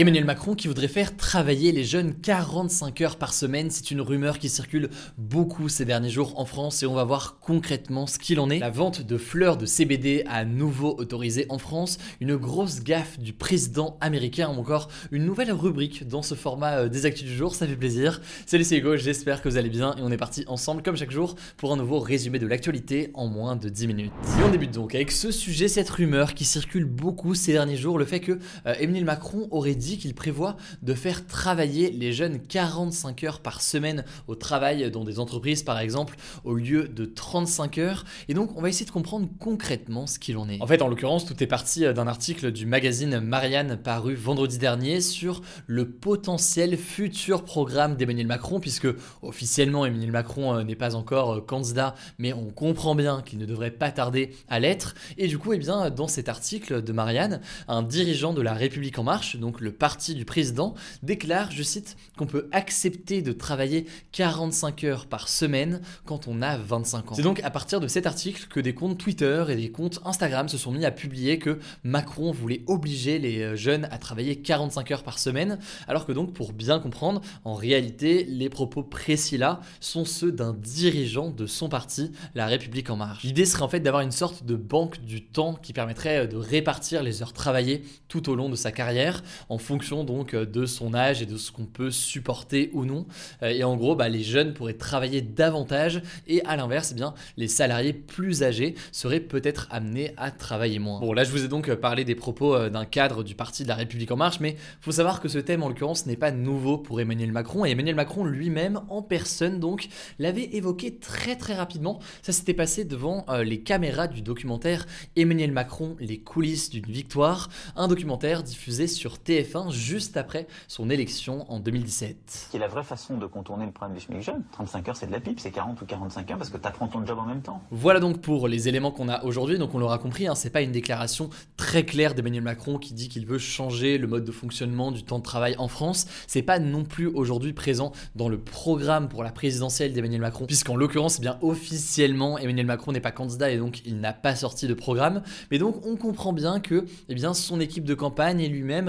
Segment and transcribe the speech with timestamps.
[0.00, 4.38] Emmanuel Macron qui voudrait faire travailler les jeunes 45 heures par semaine, c'est une rumeur
[4.38, 8.40] qui circule beaucoup ces derniers jours en France et on va voir concrètement ce qu'il
[8.40, 8.60] en est.
[8.60, 13.34] La vente de fleurs de CBD à nouveau autorisée en France, une grosse gaffe du
[13.34, 17.54] président américain ou encore une nouvelle rubrique dans ce format euh, des actus du jour,
[17.54, 18.22] ça fait plaisir.
[18.46, 21.10] Salut c'est Hugo, j'espère que vous allez bien et on est parti ensemble comme chaque
[21.10, 24.12] jour pour un nouveau résumé de l'actualité en moins de 10 minutes.
[24.38, 27.98] Et on débute donc avec ce sujet, cette rumeur qui circule beaucoup ces derniers jours,
[27.98, 32.40] le fait que euh, Emmanuel Macron aurait dit qu'il prévoit de faire travailler les jeunes
[32.40, 37.78] 45 heures par semaine au travail dans des entreprises par exemple au lieu de 35
[37.78, 40.60] heures et donc on va essayer de comprendre concrètement ce qu'il en est.
[40.60, 45.00] En fait en l'occurrence tout est parti d'un article du magazine Marianne paru vendredi dernier
[45.00, 48.88] sur le potentiel futur programme d'Emmanuel Macron puisque
[49.22, 53.46] officiellement Emmanuel Macron euh, n'est pas encore euh, candidat mais on comprend bien qu'il ne
[53.46, 57.40] devrait pas tarder à l'être et du coup eh bien dans cet article de Marianne
[57.68, 61.96] un dirigeant de la République en marche donc le parti du président, déclare, je cite,
[62.16, 67.14] qu'on peut accepter de travailler 45 heures par semaine quand on a 25 ans.
[67.14, 70.48] C'est donc à partir de cet article que des comptes Twitter et des comptes Instagram
[70.48, 74.90] se sont mis à publier que Macron voulait obliger les euh, jeunes à travailler 45
[74.90, 79.60] heures par semaine, alors que donc pour bien comprendre, en réalité, les propos précis là
[79.80, 83.22] sont ceux d'un dirigeant de son parti, La République en marche.
[83.22, 87.02] L'idée serait en fait d'avoir une sorte de banque du temps qui permettrait de répartir
[87.02, 89.22] les heures travaillées tout au long de sa carrière
[89.60, 93.06] fonction donc euh, de son âge et de ce qu'on peut supporter ou non.
[93.42, 97.14] Euh, et en gros, bah, les jeunes pourraient travailler davantage et à l'inverse, eh bien,
[97.36, 101.00] les salariés plus âgés seraient peut-être amenés à travailler moins.
[101.00, 103.68] Bon, là, je vous ai donc euh, parlé des propos d'un cadre du Parti de
[103.68, 106.78] la République en marche, mais faut savoir que ce thème, en l'occurrence, n'est pas nouveau
[106.78, 107.64] pour Emmanuel Macron.
[107.64, 109.88] Et Emmanuel Macron lui-même, en personne, donc,
[110.18, 112.00] l'avait évoqué très très rapidement.
[112.22, 117.88] Ça s'était passé devant les caméras du documentaire Emmanuel Macron, les coulisses d'une victoire, un
[117.88, 119.18] documentaire diffusé sur
[119.50, 122.48] TF1 juste après son élection en 2017.
[122.50, 124.42] Qui est la vraie façon de contourner le problème du SMIC jeune.
[124.52, 126.88] 35 heures, c'est de la pipe, c'est 40 ou 45 heures parce que tu apprends
[126.88, 127.62] ton job en même temps.
[127.70, 129.58] Voilà donc pour les éléments qu'on a aujourd'hui.
[129.58, 133.08] Donc on l'aura compris, hein, c'est pas une déclaration très claire d'Emmanuel Macron qui dit
[133.08, 136.06] qu'il veut changer le mode de fonctionnement du temps de travail en France.
[136.26, 140.76] C'est pas non plus aujourd'hui présent dans le programme pour la présidentielle d'Emmanuel Macron, puisqu'en
[140.76, 144.66] l'occurrence, eh bien officiellement, Emmanuel Macron n'est pas candidat et donc il n'a pas sorti
[144.66, 145.22] de programme.
[145.50, 148.88] Mais donc on comprend bien que eh bien, son équipe de campagne et lui-même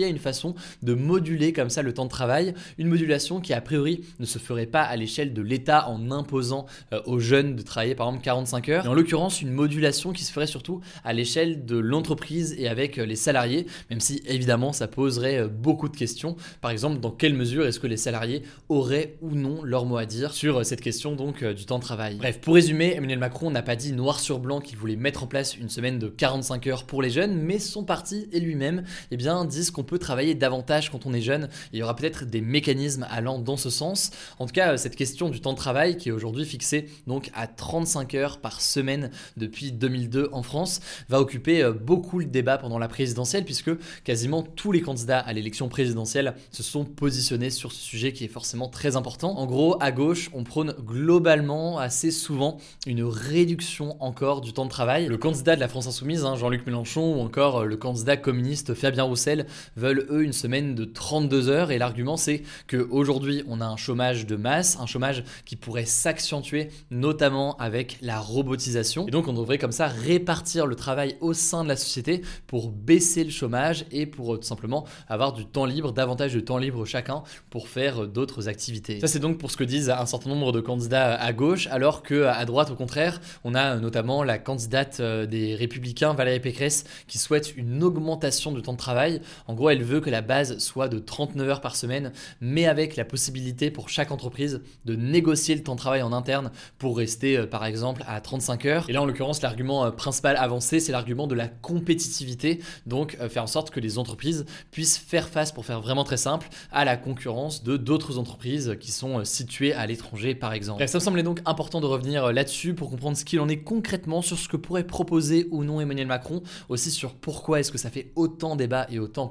[0.00, 3.60] à une façon de moduler comme ça le temps de travail, une modulation qui a
[3.60, 7.62] priori ne se ferait pas à l'échelle de l'État en imposant euh, aux jeunes de
[7.62, 11.12] travailler par exemple 45 heures, mais en l'occurrence une modulation qui se ferait surtout à
[11.12, 15.88] l'échelle de l'entreprise et avec euh, les salariés, même si évidemment ça poserait euh, beaucoup
[15.88, 16.36] de questions.
[16.60, 20.06] Par exemple, dans quelle mesure est-ce que les salariés auraient ou non leur mot à
[20.06, 22.16] dire sur cette question donc du temps de travail?
[22.16, 25.26] Bref, pour résumer, Emmanuel Macron n'a pas dit noir sur blanc qu'il voulait mettre en
[25.26, 29.16] place une semaine de 45 heures pour les jeunes, mais son parti et lui-même eh
[29.46, 31.48] disent qu'on peut travailler davantage quand on est jeune.
[31.72, 34.10] Il y aura peut-être des mécanismes allant dans ce sens.
[34.38, 37.46] En tout cas, cette question du temps de travail qui est aujourd'hui fixée donc à
[37.46, 42.78] 35 heures par semaine depuis 2002 en France va occuper euh, beaucoup le débat pendant
[42.78, 43.70] la présidentielle puisque
[44.04, 48.28] quasiment tous les candidats à l'élection présidentielle se sont positionnés sur ce sujet qui est
[48.28, 49.38] forcément très important.
[49.38, 54.70] En gros, à gauche, on prône globalement assez souvent une réduction encore du temps de
[54.70, 55.06] travail.
[55.06, 58.74] Le candidat de la France Insoumise, hein, Jean-Luc Mélenchon, ou encore euh, le candidat communiste
[58.74, 59.46] Fabien Roussel
[59.76, 64.26] veulent eux une semaine de 32 heures et l'argument c'est qu'aujourd'hui on a un chômage
[64.26, 69.58] de masse, un chômage qui pourrait s'accentuer notamment avec la robotisation et donc on devrait
[69.58, 74.06] comme ça répartir le travail au sein de la société pour baisser le chômage et
[74.06, 78.04] pour euh, tout simplement avoir du temps libre, davantage de temps libre chacun pour faire
[78.04, 79.00] euh, d'autres activités.
[79.00, 82.02] Ça c'est donc pour ce que disent un certain nombre de candidats à gauche alors
[82.02, 86.84] que à droite au contraire on a notamment la candidate euh, des républicains Valérie Pécresse
[87.06, 89.20] qui souhaite une augmentation du temps de travail.
[89.46, 92.96] En gros elle veut que la base soit de 39 heures par semaine, mais avec
[92.96, 97.36] la possibilité pour chaque entreprise de négocier le temps de travail en interne pour rester
[97.36, 98.84] euh, par exemple à 35 heures.
[98.88, 102.60] Et là, en l'occurrence, l'argument euh, principal avancé, c'est l'argument de la compétitivité.
[102.86, 106.16] Donc, euh, faire en sorte que les entreprises puissent faire face, pour faire vraiment très
[106.16, 110.86] simple, à la concurrence de d'autres entreprises qui sont situées à l'étranger, par exemple.
[110.86, 114.22] ça me semblait donc important de revenir là-dessus pour comprendre ce qu'il en est concrètement
[114.22, 117.90] sur ce que pourrait proposer ou non Emmanuel Macron, aussi sur pourquoi est-ce que ça
[117.90, 119.26] fait autant débat et autant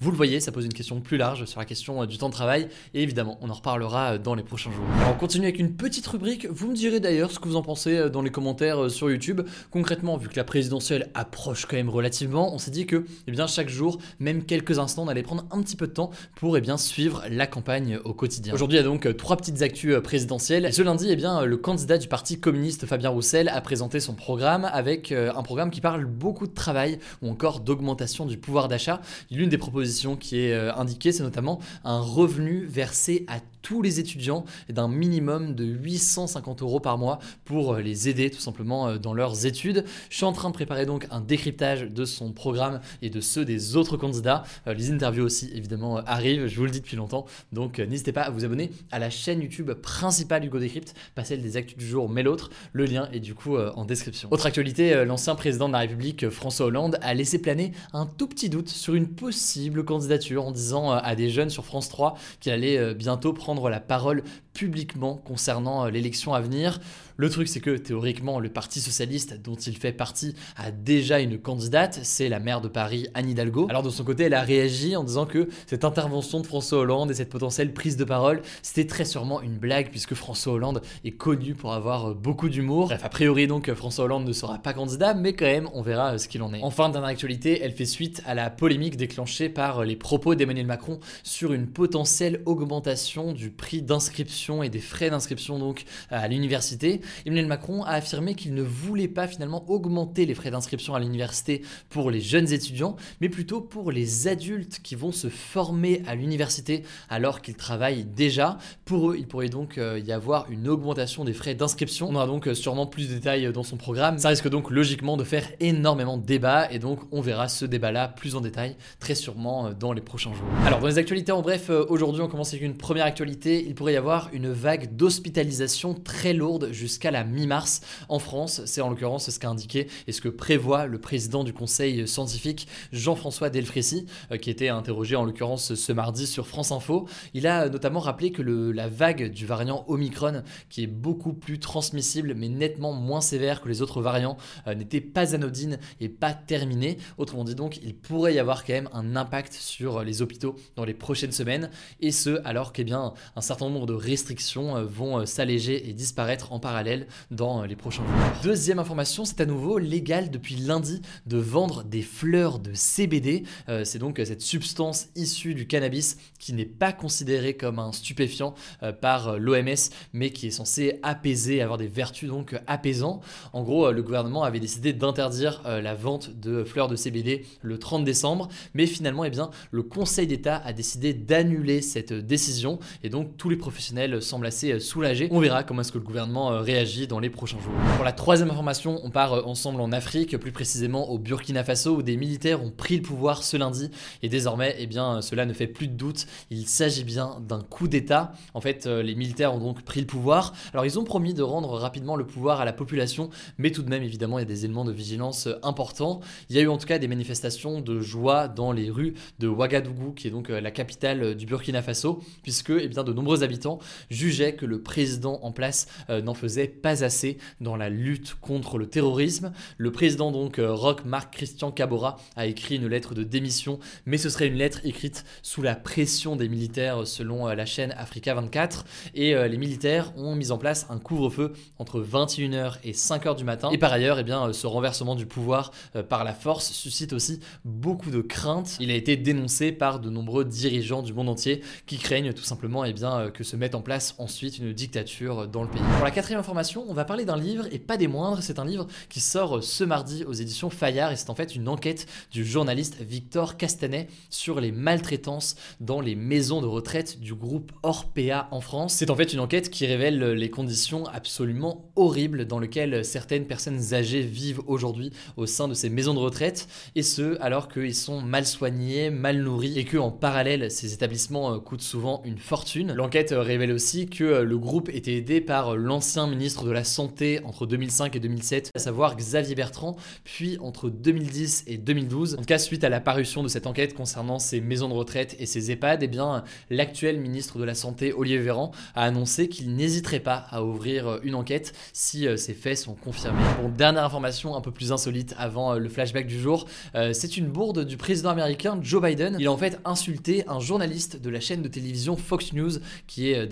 [0.00, 2.34] Vous le voyez, ça pose une question plus large sur la question du temps de
[2.34, 4.84] travail et évidemment, on en reparlera dans les prochains jours.
[5.08, 6.46] On continue avec une petite rubrique.
[6.50, 9.42] Vous me direz d'ailleurs ce que vous en pensez dans les commentaires sur YouTube.
[9.70, 13.46] Concrètement, vu que la présidentielle approche quand même relativement, on s'est dit que eh bien,
[13.46, 16.60] chaque jour, même quelques instants, on allait prendre un petit peu de temps pour eh
[16.60, 18.54] bien, suivre la campagne au quotidien.
[18.54, 20.72] Aujourd'hui, il y a donc trois petites actus présidentielles.
[20.72, 24.68] Ce lundi, eh bien, le candidat du Parti communiste Fabien Roussel a présenté son programme
[24.72, 29.00] avec un programme qui parle beaucoup de travail ou encore d'augmentation du pouvoir d'achat.
[29.30, 34.44] L'une des propositions qui est indiquée, c'est notamment un revenu versé à tous les étudiants
[34.68, 39.14] d'un minimum de 850 euros par mois pour euh, les aider tout simplement euh, dans
[39.14, 39.84] leurs études.
[40.08, 43.44] Je suis en train de préparer donc un décryptage de son programme et de ceux
[43.44, 44.44] des autres candidats.
[44.66, 48.22] Euh, les interviews aussi évidemment arrivent, je vous le dis depuis longtemps, donc n'hésitez pas
[48.22, 51.86] à vous abonner à la chaîne YouTube principale Hugo Décrypte, pas celle des actus du
[51.86, 52.50] jour mais l'autre.
[52.72, 54.28] Le lien est du coup en description.
[54.30, 58.48] Autre actualité, l'ancien président de la République François Hollande a laissé planer un tout petit
[58.48, 62.94] doute sur une possible candidature en disant à des jeunes sur France 3 qu'il allait
[62.94, 64.22] bientôt prendre la parole
[64.60, 66.80] publiquement concernant euh, l'élection à venir.
[67.16, 71.38] Le truc, c'est que théoriquement, le Parti socialiste dont il fait partie a déjà une
[71.38, 73.66] candidate, c'est la maire de Paris, Anne Hidalgo.
[73.70, 77.10] Alors de son côté, elle a réagi en disant que cette intervention de François Hollande
[77.10, 81.10] et cette potentielle prise de parole, c'était très sûrement une blague puisque François Hollande est
[81.10, 82.86] connu pour avoir euh, beaucoup d'humour.
[82.86, 86.14] Bref, a priori donc François Hollande ne sera pas candidat, mais quand même, on verra
[86.14, 86.60] euh, ce qu'il en est.
[86.62, 91.00] Enfin, dernière actualité, elle fait suite à la polémique déclenchée par les propos d'Emmanuel Macron
[91.22, 97.00] sur une potentielle augmentation du prix d'inscription et des frais d'inscription donc à l'université.
[97.24, 101.62] Emmanuel Macron a affirmé qu'il ne voulait pas finalement augmenter les frais d'inscription à l'université
[101.88, 106.82] pour les jeunes étudiants, mais plutôt pour les adultes qui vont se former à l'université
[107.08, 108.58] alors qu'ils travaillent déjà.
[108.84, 112.08] Pour eux, il pourrait donc euh, y avoir une augmentation des frais d'inscription.
[112.10, 114.18] On aura donc euh, sûrement plus de détails dans son programme.
[114.18, 118.08] Ça risque donc logiquement de faire énormément de débats et donc on verra ce débat-là
[118.08, 120.46] plus en détail très sûrement euh, dans les prochains jours.
[120.66, 123.64] Alors dans les actualités en bref, aujourd'hui on commence avec une première actualité.
[123.66, 128.62] Il pourrait y avoir une vague d'hospitalisation très lourde jusqu'à la mi-mars en France.
[128.66, 132.66] C'est en l'occurrence ce qu'a indiqué et ce que prévoit le président du conseil scientifique
[132.92, 137.08] Jean-François Delfrécy, euh, qui était interrogé en l'occurrence ce mardi sur France Info.
[137.34, 142.34] Il a notamment rappelé que la vague du variant Omicron, qui est beaucoup plus transmissible
[142.34, 144.36] mais nettement moins sévère que les autres variants,
[144.66, 146.98] euh, n'était pas anodine et pas terminée.
[147.18, 150.84] Autrement dit donc, il pourrait y avoir quand même un impact sur les hôpitaux dans
[150.84, 155.92] les prochaines semaines, et ce alors qu'un certain nombre de restrictions euh, vont s'alléger et
[155.92, 158.42] disparaître en parallèle dans les prochains jours.
[158.42, 163.44] Deuxième information, c'est à nouveau légal depuis lundi de vendre des fleurs de CBD.
[163.68, 168.54] Euh, c'est donc cette substance issue du cannabis qui n'est pas considérée comme un stupéfiant
[168.82, 173.22] euh, par l'OMS, mais qui est censé apaiser, avoir des vertus donc apaisantes.
[173.52, 177.78] En gros, euh, le gouvernement avait décidé d'interdire la vente de fleurs de CBD le
[177.78, 183.08] 30 décembre, mais finalement, eh bien, le Conseil d'État a décidé d'annuler cette décision et
[183.08, 185.28] donc tous les professionnels semblent assez soulagés.
[185.30, 187.72] On verra comment est-ce que le gouvernement réagit dans les prochains jours.
[187.96, 191.96] Pour la troisième information, on part euh, ensemble en Afrique, plus précisément au Burkina Faso,
[191.96, 193.90] où des militaires ont pris le pouvoir ce lundi.
[194.22, 196.26] Et désormais, eh bien, cela ne fait plus de doute.
[196.50, 198.32] Il s'agit bien d'un coup d'État.
[198.54, 200.54] En fait, euh, les militaires ont donc pris le pouvoir.
[200.72, 203.90] Alors, ils ont promis de rendre rapidement le pouvoir à la population, mais tout de
[203.90, 206.20] même, évidemment, il y a des éléments de vigilance euh, importants.
[206.48, 209.48] Il y a eu en tout cas des manifestations de joie dans les rues de
[209.48, 213.78] Ouagadougou, qui est donc la capitale du Burkina Faso, puisque eh bien, de nombreux habitants
[214.08, 218.86] jugeaient que le président en place n'en faisait pas assez dans la lutte contre le
[218.86, 219.52] terrorisme.
[219.78, 224.28] Le président donc euh, Marc Christian Cabora a écrit une lettre de démission, mais ce
[224.28, 228.84] serait une lettre écrite sous la pression des militaires selon euh, la chaîne Africa 24
[229.14, 233.44] et euh, les militaires ont mis en place un couvre-feu entre 21h et 5h du
[233.44, 233.70] matin.
[233.70, 235.72] Et par ailleurs, eh bien, ce renversement du pouvoir
[236.08, 238.76] par la force suscite aussi beaucoup de craintes.
[238.80, 242.84] Il a été dénoncé par de nombreux dirigeants du monde entier qui craignent tout simplement
[242.84, 245.82] eh bien, que se mette en place place ensuite une dictature dans le pays.
[245.96, 248.40] Pour la quatrième information, on va parler d'un livre et pas des moindres.
[248.40, 251.66] C'est un livre qui sort ce mardi aux éditions Fayard et c'est en fait une
[251.66, 257.72] enquête du journaliste Victor Castanet sur les maltraitances dans les maisons de retraite du groupe
[257.82, 258.94] Orpea en France.
[258.94, 263.92] C'est en fait une enquête qui révèle les conditions absolument horribles dans lesquelles certaines personnes
[263.92, 268.20] âgées vivent aujourd'hui au sein de ces maisons de retraite et ce alors qu'ils sont
[268.20, 272.92] mal soignés, mal nourris et que en parallèle ces établissements euh, coûtent souvent une fortune.
[272.94, 273.79] L'enquête euh, révèle aussi
[274.10, 278.20] que euh, le groupe était aidé par l'ancien ministre de la Santé entre 2005 et
[278.20, 282.34] 2007, à savoir Xavier Bertrand, puis entre 2010 et 2012.
[282.34, 285.34] En tout cas, suite à la parution de cette enquête concernant ces maisons de retraite
[285.38, 289.74] et ces EHPAD, eh bien l'actuel ministre de la Santé, Olivier Véran, a annoncé qu'il
[289.74, 293.40] n'hésiterait pas à ouvrir une enquête si ces faits sont confirmés.
[293.62, 296.66] Bon, dernière information un peu plus insolite avant le flashback du jour,
[297.12, 299.36] c'est une bourde du président américain Joe Biden.
[299.38, 302.72] Il a en fait insulté un journaliste de la chaîne de télévision Fox News
[303.06, 303.46] qui est euh,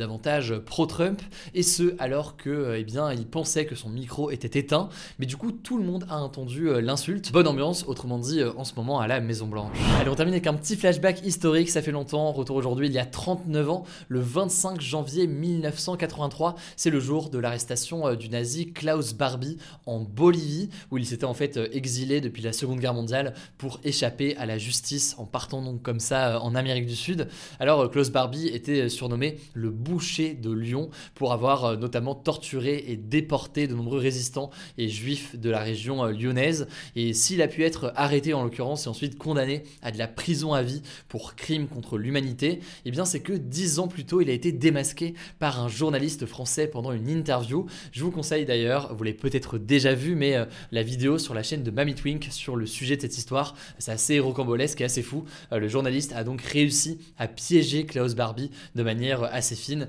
[0.65, 1.21] pro-Trump
[1.55, 5.27] et ce alors que euh, eh bien il pensait que son micro était éteint mais
[5.27, 7.33] du coup tout le monde a entendu euh, l'insulte.
[7.33, 9.77] Bonne ambiance autrement dit en ce moment à la Maison Blanche.
[10.01, 12.99] Allez on termine avec un petit flashback historique, ça fait longtemps, retour aujourd'hui il y
[12.99, 19.15] a 39 ans, le 25 janvier 1983, c'est le jour de l'arrestation du nazi Klaus
[19.15, 23.81] Barbie en Bolivie où il s'était en fait exilé depuis la Seconde Guerre mondiale pour
[23.85, 27.29] échapper à la justice en partant donc comme ça en Amérique du Sud.
[27.61, 29.71] Alors euh, Klaus Barbie était euh, surnommé le
[30.09, 35.51] de Lyon pour avoir euh, notamment torturé et déporté de nombreux résistants et juifs de
[35.51, 36.67] la région lyonnaise.
[36.97, 40.55] Et s'il a pu être arrêté en l'occurrence et ensuite condamné à de la prison
[40.55, 44.31] à vie pour crime contre l'humanité, eh bien c'est que dix ans plus tôt il
[44.31, 47.67] a été démasqué par un journaliste français pendant une interview.
[47.93, 50.37] Je vous conseille d'ailleurs, vous l'avez peut-être déjà vu, mais
[50.73, 53.93] la vidéo sur la chaîne de Mamie Twink sur le sujet de cette histoire, c'est
[53.93, 55.25] assez rocambolesque et assez fou.
[55.51, 59.89] le journaliste a donc réussi à piéger Klaus Barbie de manière assez fine.